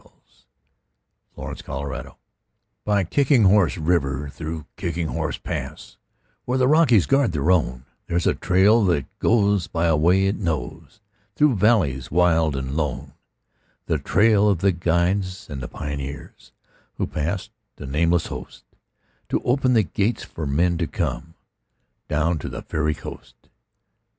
SONG 0.01 0.07
OF 0.07 0.13
THE 1.35 1.55
KICKING 1.63 1.73
HORSE 1.75 2.15
By 2.85 3.03
Kicking 3.03 3.43
Horse 3.43 3.77
River, 3.77 4.29
through 4.29 4.65
Kicking 4.75 5.09
Horse 5.09 5.37
Pass, 5.37 5.97
Where 6.45 6.57
the 6.57 6.67
Rockies 6.67 7.05
guard 7.05 7.33
their 7.33 7.51
own, 7.51 7.85
There's 8.07 8.25
a 8.25 8.33
trail 8.33 8.83
that 8.85 9.05
goes 9.19 9.67
by 9.67 9.85
a 9.85 9.95
way 9.95 10.25
it 10.25 10.37
knows 10.37 11.01
Through 11.35 11.57
valleys 11.57 12.09
wild 12.09 12.55
and 12.55 12.75
lone,— 12.75 13.13
The 13.85 13.99
trail 13.99 14.49
of 14.49 14.61
the 14.61 14.71
guides 14.71 15.47
and 15.51 15.61
the 15.61 15.67
pioneers 15.67 16.51
Who 16.95 17.05
passed—a 17.05 17.85
nameless 17.85 18.25
host— 18.25 18.65
To 19.29 19.39
open 19.43 19.73
the 19.73 19.83
gates 19.83 20.23
for 20.23 20.47
men 20.47 20.79
to 20.79 20.87
come 20.87 21.35
Down 22.07 22.39
to 22.39 22.49
the 22.49 22.63
Fairy 22.63 22.95
Coast. 22.95 23.35